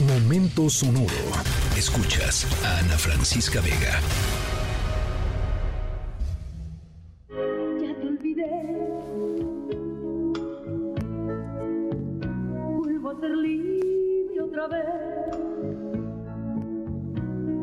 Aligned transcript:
Momento 0.00 0.68
sonoro. 0.68 1.08
Escuchas 1.74 2.46
a 2.62 2.80
Ana 2.80 2.98
Francisca 2.98 3.62
Vega. 3.62 3.98
Ya 7.80 7.94
te 7.98 8.06
olvidé. 8.06 8.44
Vuelvo 12.76 13.08
a 13.08 13.20
ser 13.20 13.30
libre 13.30 14.42
otra 14.42 14.68
vez. 14.68 14.84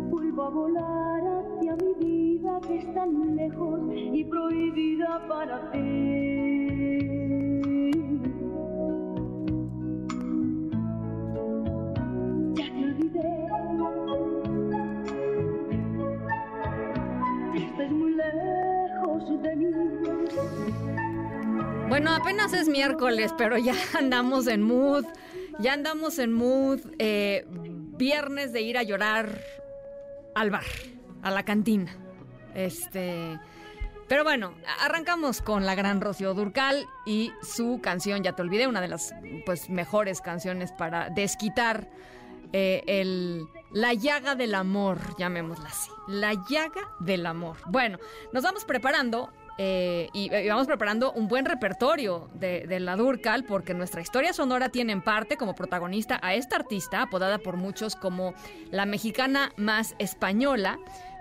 Vuelvo 0.10 0.44
a 0.44 0.50
volar 0.50 1.22
hacia 1.38 1.76
mi 1.76 1.94
vida 2.04 2.60
que 2.68 2.80
es 2.80 2.94
tan 2.96 3.36
lejos 3.36 3.80
y 3.94 4.24
prohibida 4.24 5.28
para 5.28 5.72
ti. 5.72 6.63
Bueno, 21.94 22.12
apenas 22.16 22.54
es 22.54 22.70
miércoles, 22.70 23.36
pero 23.38 23.56
ya 23.56 23.76
andamos 24.00 24.48
en 24.48 24.64
mood. 24.64 25.06
Ya 25.60 25.74
andamos 25.74 26.18
en 26.18 26.34
mood. 26.34 26.80
eh, 26.98 27.46
viernes 27.48 28.52
de 28.52 28.62
ir 28.62 28.80
a 28.80 28.82
llorar 28.82 29.40
al 30.34 30.50
bar, 30.50 30.66
a 31.22 31.30
la 31.30 31.46
cantina. 31.46 31.96
Este. 32.56 33.40
Pero 34.08 34.24
bueno, 34.24 34.56
arrancamos 34.80 35.44
con 35.44 35.68
la 35.68 35.76
gran 35.76 36.02
Rocío 36.02 36.34
Durcal 36.34 36.84
y 37.06 37.32
su 37.44 37.80
canción, 37.80 38.24
ya 38.24 38.34
te 38.34 38.42
olvidé, 38.42 38.66
una 38.66 38.82
de 38.82 38.88
las 38.88 39.14
pues 39.46 39.70
mejores 39.70 40.20
canciones 40.20 40.72
para 40.72 41.12
desquitar 41.12 41.92
eh, 42.54 42.82
el, 42.88 43.46
la 43.72 43.94
llaga 43.94 44.34
del 44.34 44.56
amor, 44.56 44.98
llamémosla 45.20 45.70
así. 45.70 45.92
La 46.08 46.34
llaga 46.50 46.90
del 47.02 47.28
amor. 47.28 47.58
Bueno, 47.68 48.00
nos 48.32 48.42
vamos 48.42 48.66
preparando 48.66 49.32
eh, 49.58 50.10
y, 50.14 50.34
y 50.34 50.48
vamos 50.48 50.68
preparando 50.68 51.12
un 51.12 51.28
buen 51.28 51.46
repertorio 51.46 52.30
de, 52.34 52.66
de 52.68 52.80
la 52.80 52.96
Durcal 52.96 53.44
porque 53.44 53.74
nuestra 53.74 54.02
historia 54.02 54.34
sonora 54.34 54.70
tiene 54.70 54.94
en 54.94 55.02
parte 55.02 55.38
como 55.38 55.54
protagonista 55.56 56.20
a 56.24 56.34
esta 56.34 56.56
artista, 56.56 57.02
apodada 57.04 57.38
por 57.38 57.58
muchos 57.58 57.96
como 57.96 58.34
la 58.72 58.86
mexicana 58.86 59.52
más 59.58 59.96
española 60.00 60.80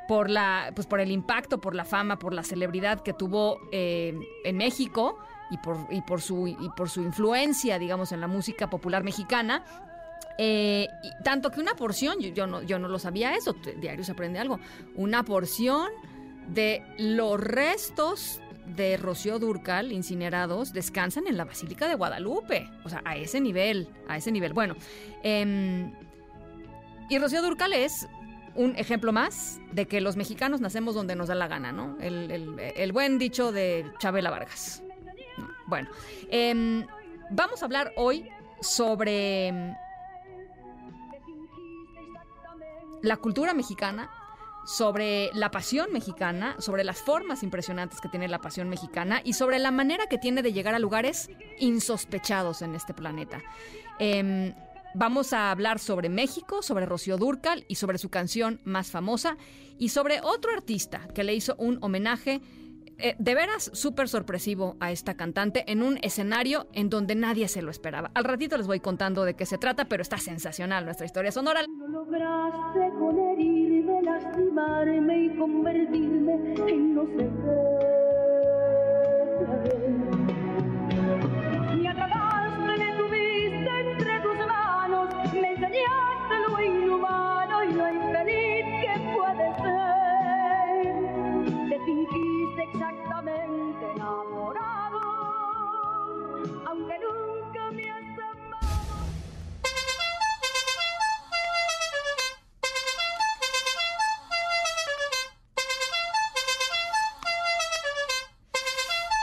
por 0.09 0.31
la 0.31 0.73
pues 0.75 0.87
por 0.87 1.01
el 1.01 1.11
impacto, 1.11 1.61
por 1.61 1.75
la 1.75 1.85
fama, 1.85 2.19
por 2.19 2.35
la 2.35 2.43
celebridad 2.43 3.01
que 3.01 3.13
tuvo 3.13 3.61
eh, 3.71 4.15
en 4.45 4.57
México 4.57 5.19
y 5.51 5.59
por, 5.59 5.87
y 5.91 6.01
por 6.03 6.21
su 6.21 6.49
y 6.49 6.71
por 6.77 6.89
su 6.91 7.03
influencia, 7.03 7.79
digamos, 7.79 8.13
en 8.13 8.21
la 8.21 8.27
música 8.27 8.69
popular 8.69 9.05
mexicana. 9.05 9.65
Eh, 10.39 10.89
y 11.03 11.23
tanto 11.23 11.51
que 11.51 11.61
una 11.61 11.75
porción, 11.75 12.19
yo, 12.19 12.31
yo 12.31 12.47
no, 12.47 12.63
yo 12.63 12.79
no 12.79 12.89
lo 12.89 12.99
sabía 12.99 13.35
eso, 13.35 13.55
diario 13.77 14.03
se 14.03 14.13
aprende 14.13 14.39
algo, 14.39 14.59
una 14.97 15.23
porción 15.25 15.91
de 16.49 16.83
los 16.99 17.41
restos 17.41 18.41
de 18.67 18.97
Rocío 18.97 19.39
Durcal 19.39 19.93
incinerados 19.93 20.73
descansan 20.73 21.27
en 21.27 21.37
la 21.37 21.45
Basílica 21.45 21.89
de 21.89 21.95
Guadalupe. 21.95 22.69
O 22.85 22.89
sea, 22.89 23.03
a 23.05 23.17
ese 23.17 23.41
nivel, 23.41 23.89
a 24.09 24.17
ese 24.17 24.31
nivel. 24.31 24.53
Bueno, 24.53 24.77
em, 25.23 25.93
y 27.09 27.19
Rocío 27.19 27.43
Durcal 27.43 27.73
es 27.73 28.09
un 28.55 28.77
ejemplo 28.77 29.13
más 29.13 29.61
de 29.73 29.87
que 29.87 30.01
los 30.01 30.17
mexicanos 30.17 30.61
nacemos 30.61 30.95
donde 30.95 31.17
nos 31.17 31.29
da 31.29 31.35
la 31.35 31.49
gana, 31.49 31.73
¿no? 31.73 31.97
El, 32.01 32.93
buen 32.93 33.19
dicho 33.19 33.53
de 33.53 33.91
Chabela 33.99 34.31
Vargas. 34.31 34.83
Bueno, 35.67 35.89
em, 36.31 36.87
vamos 37.31 37.63
a 37.63 37.65
hablar 37.65 37.93
hoy 37.97 38.29
sobre 38.61 39.75
la 43.03 43.17
cultura 43.17 43.55
mexicana, 43.55 44.11
sobre 44.65 45.31
la 45.35 45.51
pasión 45.51 45.93
mexicana, 45.93 46.57
sobre 46.59 46.85
las 46.85 47.01
formas 47.01 47.43
impresionantes 47.43 48.01
que 48.01 48.09
tiene 48.09 48.29
la 48.29 48.39
pasión 48.39 48.69
mexicana 48.69 49.21
y 49.25 49.33
sobre 49.33 49.59
la 49.59 49.71
manera 49.71 50.07
que 50.07 50.19
tiene 50.19 50.43
de 50.43 50.53
llegar 50.53 50.75
a 50.75 50.79
lugares 50.79 51.31
insospechados 51.59 52.63
en 52.63 52.75
este 52.75 52.95
planeta. 52.95 53.43
Em, 53.99 54.55
vamos 54.95 55.33
a 55.33 55.51
hablar 55.51 55.79
sobre 55.79 56.09
México, 56.09 56.63
sobre 56.63 56.87
Rocío 56.87 57.17
Durcal 57.17 57.65
y 57.69 57.77
sobre 57.77 57.99
su 57.99 58.09
canción 58.09 58.61
más 58.65 58.91
famosa 58.91 59.37
y 59.79 59.89
sobre 59.89 60.21
otro 60.23 60.53
artista 60.53 61.09
que 61.15 61.25
le 61.25 61.35
hizo 61.35 61.57
un 61.59 61.79
homenaje 61.83 62.41
eh, 62.99 63.17
de 63.19 63.35
veras 63.35 63.71
súper 63.75 64.09
sorpresivo 64.09 64.77
a 64.79 64.93
esta 64.93 65.15
cantante 65.15 65.65
en 65.67 65.83
un 65.83 65.99
escenario 66.03 66.69
en 66.73 66.89
donde 66.89 67.17
nadie 67.17 67.49
se 67.49 67.61
lo 67.63 67.71
esperaba. 67.71 68.13
Al 68.15 68.23
ratito 68.23 68.57
les 68.57 68.69
voy 68.69 68.79
contando 68.79 69.25
de 69.25 69.35
qué 69.35 69.45
se 69.45 69.59
trata, 69.59 69.87
pero 69.87 70.03
está 70.03 70.19
sensacional 70.19 70.85
nuestra 70.85 71.07
historia 71.07 71.33
sonora. 71.33 71.63
No 71.67 71.89
lograste 71.89 72.91
con 72.99 73.19
lastimarme 74.03 75.25
y 75.25 75.37
convertirme 75.37 76.55
en 76.69 76.95
no 76.95 77.07
sé 77.07 77.31
qué. 77.43 77.83
Me 81.85 82.22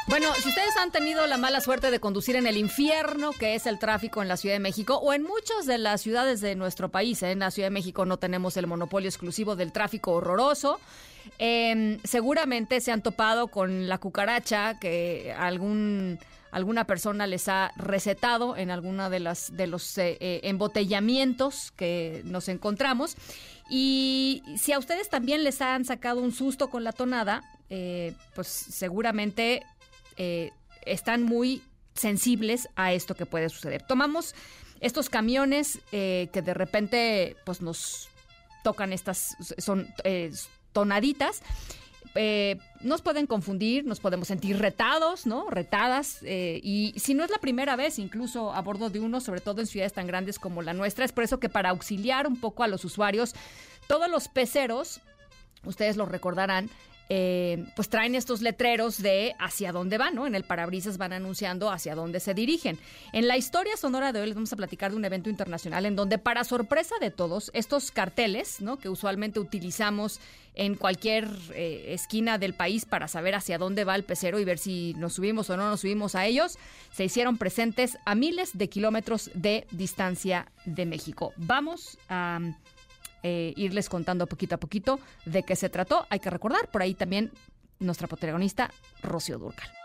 Bueno, 0.10 0.34
si 0.42 0.50
ustedes 0.50 0.76
han 0.76 0.92
tenido 0.92 1.28
la 1.28 1.38
mala 1.38 1.62
suerte 1.62 1.92
de 1.92 2.00
conducir 2.00 2.36
en 2.36 2.48
el 2.48 2.58
infierno 2.58 3.32
que 3.32 3.54
es 3.54 3.68
el 3.68 3.78
tráfico 3.78 4.24
en 4.24 4.28
la 4.28 4.38
Ciudad 4.38 4.56
de 4.56 4.60
México 4.60 4.96
o 4.96 5.14
en 5.14 5.22
muchas 5.22 5.68
de 5.68 5.78
las 5.78 6.02
ciudades 6.02 6.42
de 6.42 6.56
nuestro 6.56 6.90
país, 6.90 7.22
¿eh? 7.22 7.32
en 7.32 7.40
la 7.40 7.52
Ciudad 7.52 7.68
de 7.68 7.74
México 7.74 8.06
no 8.06 8.18
tenemos 8.18 8.58
el 8.58 8.66
monopolio 8.66 9.08
exclusivo 9.08 9.56
del 9.56 9.72
tráfico 9.72 10.14
horroroso, 10.14 10.80
eh, 11.38 12.00
seguramente 12.04 12.82
se 12.82 12.92
han 12.92 13.04
topado 13.04 13.50
con 13.50 13.88
la 13.88 14.00
cucaracha 14.00 14.80
que 14.80 15.32
algún 15.38 16.18
alguna 16.52 16.86
persona 16.86 17.28
les 17.28 17.48
ha 17.48 17.72
recetado 17.76 18.58
en 18.58 18.72
alguna 18.72 19.10
de 19.10 19.20
las 19.20 19.56
de 19.56 19.68
los 19.68 19.98
eh, 19.98 20.18
eh, 20.20 20.42
embotellamientos 20.44 21.72
que 21.72 22.22
nos 22.26 22.50
encontramos 22.50 23.16
y 23.70 24.42
si 24.58 24.74
a 24.74 24.80
ustedes 24.80 25.10
también 25.10 25.44
les 25.44 25.62
han 25.62 25.86
sacado 25.86 26.22
un 26.22 26.32
susto 26.32 26.70
con 26.70 26.84
la 26.84 26.92
tonada 26.92 27.44
eh, 27.70 28.14
pues 28.34 28.48
seguramente 28.48 29.64
eh, 30.20 30.52
están 30.86 31.24
muy 31.24 31.64
sensibles 31.96 32.70
a 32.76 32.94
esto 32.94 33.16
que 33.16 33.26
puede 33.26 33.50
suceder. 33.50 33.82
Tomamos 33.82 34.36
estos 34.82 35.10
camiones 35.10 35.80
eh, 35.92 36.30
que 36.32 36.42
de 36.42 36.54
repente 36.54 37.38
pues 37.46 37.62
nos 37.62 38.10
tocan 38.64 38.94
estas 38.94 39.36
son 39.58 39.88
eh, 40.04 40.32
tonaditas. 40.74 41.42
nos 42.82 43.02
pueden 43.02 43.28
confundir, 43.28 43.86
nos 43.86 44.02
podemos 44.02 44.28
sentir 44.28 44.60
retados, 44.60 45.26
¿no? 45.26 45.50
Retadas. 45.50 46.20
y 46.22 46.94
si 46.98 47.14
no 47.14 47.24
es 47.24 47.32
la 47.32 47.38
primera 47.38 47.78
vez, 47.78 47.98
incluso 47.98 48.54
a 48.54 48.62
bordo 48.62 48.90
de 48.90 49.00
uno, 49.00 49.22
sobre 49.22 49.40
todo 49.40 49.62
en 49.62 49.68
ciudades 49.68 49.94
tan 49.94 50.06
grandes 50.06 50.38
como 50.38 50.62
la 50.62 50.74
nuestra, 50.74 51.06
es 51.06 51.14
por 51.14 51.24
eso 51.24 51.40
que 51.40 51.48
para 51.48 51.70
auxiliar 51.70 52.28
un 52.28 52.40
poco 52.42 52.64
a 52.64 52.68
los 52.68 52.84
usuarios, 52.84 53.36
todos 53.88 54.10
los 54.10 54.28
peceros, 54.28 55.00
ustedes 55.64 55.96
lo 55.96 56.06
recordarán, 56.06 56.70
eh, 57.12 57.66
pues 57.76 57.90
traen 57.90 58.14
estos 58.14 58.42
letreros 58.42 59.02
de 59.02 59.36
hacia 59.40 59.72
dónde 59.72 59.98
van, 59.98 60.14
¿no? 60.14 60.28
En 60.28 60.36
el 60.36 60.44
parabrisas 60.44 61.00
van 61.00 61.12
anunciando 61.12 61.72
hacia 61.72 61.96
dónde 61.96 62.20
se 62.20 62.36
dirigen. 62.36 62.78
En 63.14 63.28
la 63.28 63.36
historia 63.36 63.76
sonora 63.78 64.14
de 64.14 64.22
hoy 64.22 64.28
les 64.28 64.36
vamos 64.36 64.54
a 64.54 64.56
platicar 64.56 64.92
de 64.92 64.98
un 64.98 65.06
evento 65.06 65.30
internacional 65.30 65.88
en 65.88 65.96
donde, 65.96 66.20
para 66.20 66.44
sorpresa 66.44 66.96
de 67.02 67.10
todos, 67.10 67.50
estos 67.56 67.90
carteles, 67.90 68.62
¿no? 68.62 68.78
Que 68.78 68.90
usualmente 68.90 69.40
utilizamos 69.40 70.20
en 70.54 70.76
cualquier 70.76 71.28
eh, 71.54 71.94
esquina 71.94 72.38
del 72.38 72.54
país 72.54 72.86
para 72.86 73.08
saber 73.08 73.34
hacia 73.34 73.58
dónde 73.58 73.86
va 73.86 73.96
el 73.96 74.04
pecero 74.04 74.40
y 74.40 74.46
ver 74.46 74.60
si 74.60 74.94
nos 74.98 75.14
subimos 75.14 75.50
o 75.50 75.58
no 75.58 75.70
nos 75.70 75.82
subimos 75.82 76.14
a 76.14 76.26
ellos, 76.26 76.58
se 76.92 77.06
hicieron 77.06 77.38
presentes 77.38 77.98
a 78.06 78.14
miles 78.14 78.58
de 78.58 78.70
kilómetros 78.70 79.32
de 79.34 79.66
distancia 79.72 80.52
de 80.66 80.86
México. 80.86 81.34
Vamos 81.38 81.98
a 82.10 82.40
eh, 83.24 83.54
irles 83.58 83.90
contando 83.90 84.28
poquito 84.28 84.56
a 84.56 84.58
poquito 84.58 85.00
de 85.26 85.44
qué 85.44 85.56
se 85.56 85.70
trató. 85.70 86.06
Hay 86.10 86.20
que 86.20 86.30
recordar 86.30 86.70
por 86.70 86.82
ahí 86.82 86.94
también 86.94 87.32
nuestra 87.80 88.08
protagonista, 88.08 88.72
Rocío 89.02 89.38
Durcal. 89.40 89.79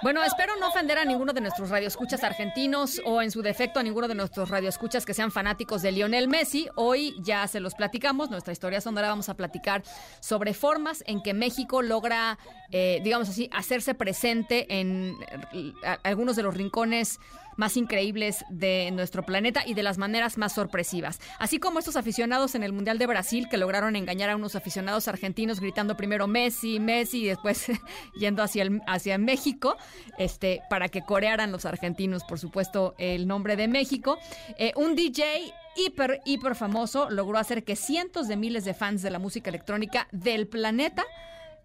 Bueno, 0.00 0.22
espero 0.22 0.56
no 0.56 0.68
ofender 0.68 0.96
a 0.96 1.04
ninguno 1.04 1.32
de 1.32 1.40
nuestros 1.40 1.70
radioescuchas 1.70 2.22
argentinos 2.22 3.02
o 3.04 3.20
en 3.20 3.32
su 3.32 3.42
defecto 3.42 3.80
a 3.80 3.82
ninguno 3.82 4.06
de 4.06 4.14
nuestros 4.14 4.48
radioescuchas 4.48 5.04
que 5.04 5.12
sean 5.12 5.32
fanáticos 5.32 5.82
de 5.82 5.90
Lionel 5.90 6.28
Messi. 6.28 6.68
Hoy 6.76 7.16
ya 7.18 7.48
se 7.48 7.58
los 7.58 7.74
platicamos, 7.74 8.30
nuestra 8.30 8.52
historia 8.52 8.80
sonora 8.80 9.08
vamos 9.08 9.28
a 9.28 9.34
platicar 9.34 9.82
sobre 10.20 10.54
formas 10.54 11.02
en 11.08 11.20
que 11.20 11.34
México 11.34 11.82
logra, 11.82 12.38
eh, 12.70 13.00
digamos 13.02 13.28
así, 13.28 13.50
hacerse 13.52 13.94
presente 13.94 14.78
en 14.78 15.16
eh, 15.52 15.72
algunos 16.04 16.36
de 16.36 16.44
los 16.44 16.54
rincones 16.54 17.18
más 17.58 17.76
increíbles 17.76 18.44
de 18.48 18.90
nuestro 18.92 19.24
planeta 19.24 19.62
y 19.66 19.74
de 19.74 19.82
las 19.82 19.98
maneras 19.98 20.38
más 20.38 20.54
sorpresivas. 20.54 21.20
Así 21.38 21.58
como 21.58 21.80
estos 21.80 21.96
aficionados 21.96 22.54
en 22.54 22.62
el 22.62 22.72
Mundial 22.72 22.98
de 22.98 23.06
Brasil 23.06 23.48
que 23.50 23.58
lograron 23.58 23.96
engañar 23.96 24.30
a 24.30 24.36
unos 24.36 24.54
aficionados 24.54 25.08
argentinos 25.08 25.60
gritando 25.60 25.96
primero 25.96 26.26
Messi, 26.28 26.78
Messi 26.78 27.24
y 27.24 27.26
después 27.26 27.66
yendo 28.18 28.42
hacia, 28.42 28.62
el, 28.62 28.80
hacia 28.86 29.18
México 29.18 29.76
este, 30.18 30.62
para 30.70 30.88
que 30.88 31.02
corearan 31.02 31.52
los 31.52 31.66
argentinos, 31.66 32.22
por 32.24 32.38
supuesto, 32.38 32.94
el 32.96 33.26
nombre 33.26 33.56
de 33.56 33.66
México. 33.66 34.18
Eh, 34.56 34.72
un 34.76 34.94
DJ 34.94 35.52
hiper, 35.76 36.20
hiper 36.24 36.54
famoso 36.54 37.10
logró 37.10 37.38
hacer 37.38 37.64
que 37.64 37.74
cientos 37.74 38.28
de 38.28 38.36
miles 38.36 38.64
de 38.64 38.74
fans 38.74 39.02
de 39.02 39.10
la 39.10 39.18
música 39.18 39.50
electrónica 39.50 40.06
del 40.12 40.46
planeta 40.46 41.04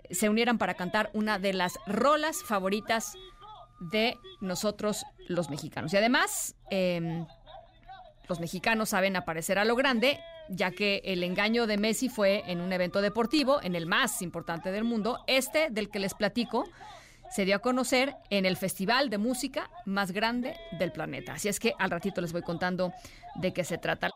se 0.09 0.29
unieran 0.29 0.57
para 0.57 0.73
cantar 0.73 1.09
una 1.13 1.39
de 1.39 1.53
las 1.53 1.79
rolas 1.87 2.43
favoritas 2.43 3.15
de 3.91 4.17
nosotros 4.41 5.05
los 5.27 5.49
mexicanos. 5.49 5.93
Y 5.93 5.97
además, 5.97 6.55
em, 6.69 7.25
los 8.27 8.39
mexicanos 8.39 8.89
saben 8.89 9.15
aparecer 9.15 9.59
a 9.59 9.65
lo 9.65 9.75
grande, 9.75 10.19
ya 10.49 10.71
que 10.71 11.01
el 11.05 11.23
engaño 11.23 11.67
de 11.67 11.77
Messi 11.77 12.09
fue 12.09 12.43
en 12.47 12.61
un 12.61 12.73
evento 12.73 13.01
deportivo, 13.01 13.61
en 13.61 13.75
el 13.75 13.85
más 13.85 14.21
importante 14.21 14.71
del 14.71 14.83
mundo, 14.83 15.19
este 15.27 15.69
del 15.69 15.89
que 15.89 15.99
les 15.99 16.13
platico 16.13 16.65
se 17.33 17.45
dio 17.45 17.55
a 17.55 17.59
conocer 17.59 18.15
en 18.29 18.45
el 18.45 18.57
festival 18.57 19.09
de 19.09 19.17
música 19.17 19.69
más 19.85 20.11
grande 20.11 20.55
del 20.77 20.91
planeta. 20.91 21.33
Así 21.33 21.47
es 21.47 21.59
que 21.59 21.73
al 21.79 21.89
ratito 21.89 22.21
les 22.21 22.31
voy 22.31 22.43
contando 22.43 22.93
de 23.35 23.53
qué 23.53 23.63
se 23.63 23.79
trata. 23.79 24.11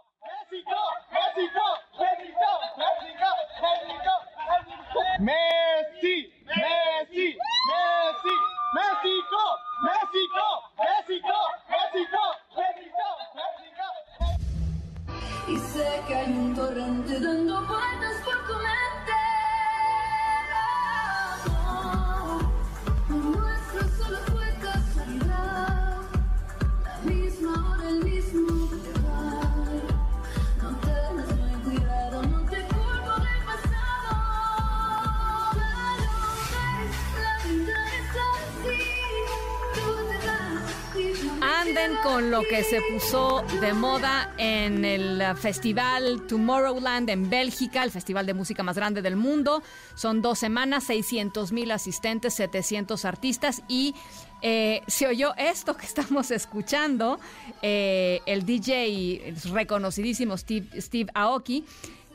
Anden 41.67 41.97
con 42.01 42.31
lo 42.31 42.43
que 42.43 42.63
se 42.63 42.79
puso 42.81 43.43
de 43.59 43.73
moda 43.73 44.33
en 44.37 44.85
el 44.85 45.21
festival 45.35 46.25
Tomorrowland 46.27 47.09
en 47.09 47.29
Bélgica, 47.29 47.83
el 47.83 47.91
festival 47.91 48.25
de 48.25 48.33
música 48.33 48.63
más 48.63 48.75
grande 48.77 49.01
del 49.01 49.15
mundo. 49.17 49.61
Son 49.95 50.21
dos 50.21 50.39
semanas, 50.39 50.85
600 50.85 51.51
mil 51.51 51.71
asistentes, 51.71 52.35
700 52.35 53.03
artistas 53.05 53.63
y 53.67 53.95
eh, 54.41 54.81
se 54.87 55.07
oyó 55.07 55.33
esto 55.35 55.75
que 55.75 55.85
estamos 55.87 56.31
escuchando, 56.31 57.19
eh, 57.61 58.21
el 58.25 58.45
DJ 58.45 59.33
reconocidísimo 59.51 60.37
Steve, 60.37 60.67
Steve 60.81 61.11
Aoki 61.13 61.65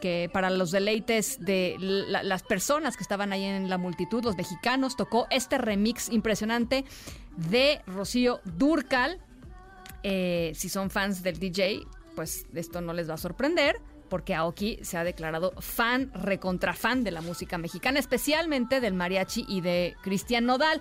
que 0.00 0.28
para 0.32 0.50
los 0.50 0.70
deleites 0.72 1.38
de 1.44 1.76
la- 1.78 2.22
las 2.24 2.42
personas 2.42 2.96
que 2.96 3.02
estaban 3.04 3.32
ahí 3.32 3.44
en 3.44 3.68
la 3.70 3.78
multitud, 3.78 4.24
los 4.24 4.36
mexicanos, 4.36 4.96
tocó 4.96 5.26
este 5.30 5.58
remix 5.58 6.08
impresionante 6.08 6.84
de 7.36 7.80
Rocío 7.86 8.40
Durcal. 8.44 9.20
Eh, 10.02 10.52
si 10.54 10.68
son 10.68 10.90
fans 10.90 11.22
del 11.22 11.38
DJ, 11.38 11.80
pues 12.16 12.46
esto 12.54 12.80
no 12.80 12.92
les 12.92 13.08
va 13.08 13.14
a 13.14 13.18
sorprender, 13.18 13.76
porque 14.08 14.34
Aoki 14.34 14.78
se 14.82 14.96
ha 14.98 15.04
declarado 15.04 15.52
fan, 15.60 16.10
recontra 16.14 16.74
fan 16.74 17.04
de 17.04 17.10
la 17.12 17.20
música 17.22 17.56
mexicana, 17.58 17.98
especialmente 17.98 18.80
del 18.80 18.94
mariachi 18.94 19.44
y 19.48 19.60
de 19.60 19.94
Cristian 20.02 20.44
Nodal. 20.44 20.80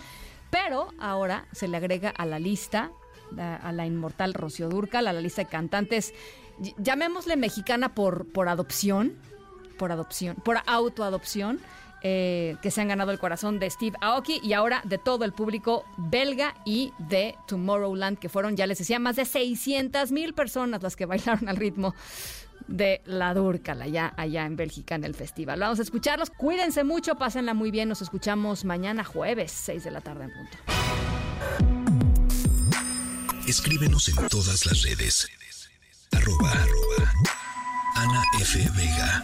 Pero 0.50 0.90
ahora 1.00 1.46
se 1.54 1.68
le 1.70 1.78
agrega 1.78 2.10
a 2.10 2.26
la 2.26 2.40
lista, 2.40 2.92
a, 3.38 3.72
la 3.72 3.86
inmortal 3.86 4.34
Rocío 4.34 4.68
Durcal, 4.68 5.08
a 5.08 5.14
la 5.14 5.22
lista 5.22 5.44
de 5.44 5.50
cantantes, 5.50 6.14
ll- 6.60 6.74
llamémosle 6.78 7.38
mexicana 7.38 7.96
por, 7.96 8.30
por 8.34 8.50
adopción, 8.50 9.14
por 9.78 9.94
adopción, 9.94 10.36
por 10.44 10.58
autoadopción, 10.66 11.62
eh, 12.04 12.56
que 12.62 12.72
se 12.72 12.82
han 12.82 12.88
ganado 12.88 13.12
el 13.12 13.20
corazón 13.20 13.60
de 13.60 13.70
Steve 13.70 13.98
Aoki 14.02 14.40
y 14.44 14.54
ahora 14.54 14.82
de 14.86 14.98
todo 14.98 15.24
el 15.26 15.34
público 15.34 15.86
belga 15.98 16.56
y 16.66 16.94
de 16.98 17.36
Tomorrowland, 17.48 18.18
que 18.18 18.30
fueron, 18.30 18.58
ya 18.58 18.66
les 18.68 18.80
decía, 18.80 19.00
más 19.00 19.16
de 19.16 19.26
600 19.26 20.12
mil 20.12 20.34
personas 20.34 20.82
las 20.82 20.96
que 20.96 21.06
bailaron 21.06 21.48
al 21.48 21.58
ritmo 21.58 21.94
de 22.68 23.02
la 23.06 23.34
Durcal 23.34 23.82
allá, 23.82 24.14
allá 24.18 24.46
en 24.46 24.56
Bélgica 24.56 24.96
en 24.96 25.04
el 25.04 25.14
festival. 25.14 25.60
Vamos 25.60 25.80
a 25.80 25.82
escucharlos. 25.84 26.30
Cuídense 26.30 26.84
mucho, 26.84 27.16
pásenla 27.16 27.54
muy 27.54 27.72
bien. 27.72 27.90
Nos 27.90 28.02
escuchamos 28.02 28.66
mañana 28.66 29.04
jueves, 29.04 29.52
6 29.52 29.84
de 29.84 29.92
la 29.92 30.02
tarde 30.02 30.26
en 30.26 30.32
punto. 30.32 30.58
Escríbenos 33.48 34.08
en 34.10 34.28
todas 34.28 34.66
las 34.66 34.84
redes. 34.84 35.28
Arroba, 36.12 36.52
arroba 36.52 37.14
Ana 37.96 38.24
F. 38.40 38.60
Vega. 38.76 39.24